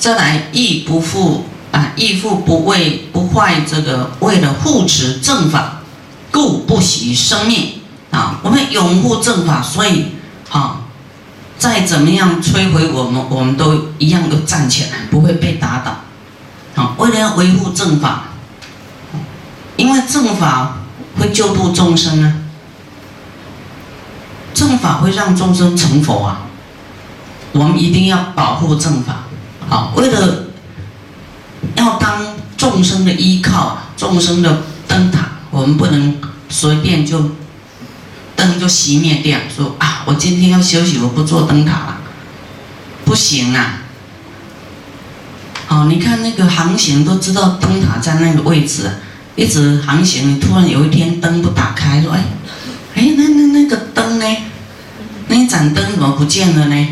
[0.00, 5.82] 再来义不复啊，义复不为不坏这个，为了护持正法，
[6.32, 7.74] 故不惜生命
[8.10, 8.40] 啊。
[8.42, 10.06] 我们拥护正法，所以
[10.50, 10.80] 啊，
[11.58, 15.98] 再怎么样摧毁我们，我们都一样都站起来，不会被打倒。
[16.74, 18.30] 好，为了要维护正法，
[19.76, 20.78] 因为正法
[21.18, 22.34] 会救度众生啊，
[24.54, 26.46] 正法会让众生成佛啊。
[27.52, 29.24] 我们一定要保护正法。
[29.70, 30.46] 好，为了
[31.76, 37.30] 要当众生的依靠，众生的灯塔，我们不能随便就
[38.34, 39.38] 灯就熄灭掉。
[39.48, 42.00] 说啊，我今天要休息，我不做灯塔了，
[43.04, 43.84] 不行啊。
[45.68, 48.90] 好，你看那个航行都知道灯塔在那个位置，
[49.36, 52.24] 一直航行，突然有一天灯不打开，说哎，
[52.96, 54.26] 哎，那那那个灯呢？
[55.28, 56.88] 那一盏灯怎么不见了呢？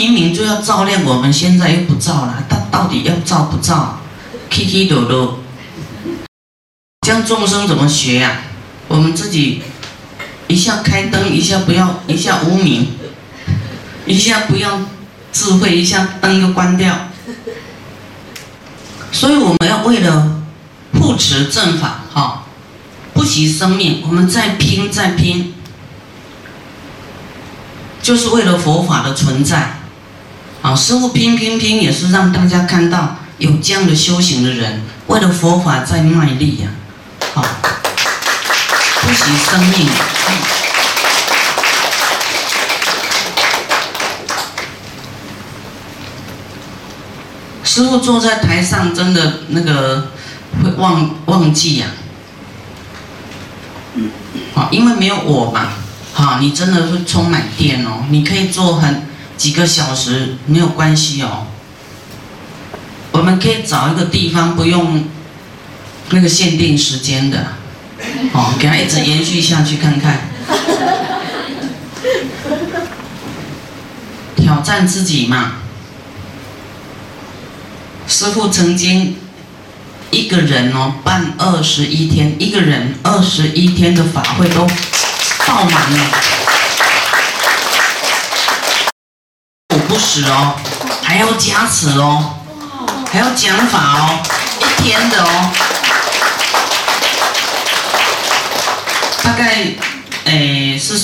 [0.00, 4.00] 明明就要照亮我们，现在又不照了，他到底要照不照？
[4.50, 5.40] 起起落落，
[7.02, 8.40] 这样众生怎么学呀？
[8.88, 9.60] 我们自己
[10.48, 12.88] 一下开灯，一下不要，一下无明，
[14.06, 14.80] 一下不要
[15.34, 16.96] 智慧，一下灯又关掉。
[19.12, 20.40] 所以我们要为了
[20.94, 22.44] 护持正法，哈，
[23.12, 25.52] 不惜生命，我们再拼再拼。
[28.02, 29.79] 就是为了佛法的存在，
[30.62, 36.68] 好，师傅拼拼拼也是让大家看到有这样的修行的人，为了佛法在卖力呀，
[37.32, 37.42] 好，
[39.00, 39.88] 不惜生命。
[47.64, 50.10] 师傅坐在台上，真的那个
[50.62, 51.86] 会忘忘记呀，
[54.54, 55.68] 好，因为没有我嘛。
[56.12, 58.04] 好，你真的是充满电哦！
[58.10, 59.06] 你可以做很
[59.40, 61.46] 几个小时没有关系哦。
[63.10, 65.04] 我们可以找一个地方，不用
[66.10, 67.54] 那个限定时间的，
[68.34, 70.28] 哦，给它一直延续下去看看。
[74.36, 75.52] 挑战自己嘛。
[78.06, 79.16] 师傅曾经
[80.10, 84.68] 一个人哦办二十一天，一个人二十一天的法会都。
[85.46, 85.98] 爆满了，
[90.00, 90.54] 我不死哦，
[91.02, 92.36] 还要加持哦，
[93.12, 94.18] 还要讲法哦，
[94.58, 95.50] 一天的哦，
[99.22, 99.74] 大概
[100.24, 100.98] 诶是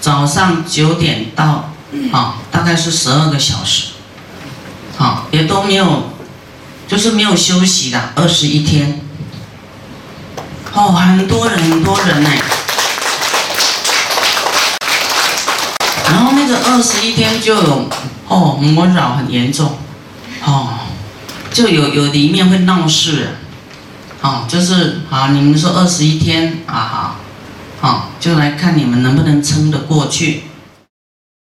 [0.00, 1.72] 早上九点到
[2.12, 3.88] 啊，大概是十二个小时，
[4.96, 6.12] 好也都没有，
[6.86, 9.00] 就是没有休息的二十一天，
[10.72, 12.30] 哦，很多人很多人呢。
[16.06, 17.88] 然后那个二十一天就有
[18.30, 19.72] 哦魔扰很严重，
[20.44, 20.68] 哦，
[21.52, 23.30] 就有有一面会闹事，
[24.22, 27.18] 哦，就是啊你们说二十一天啊
[27.80, 30.44] 好，好就来看你们能不能撑得过去。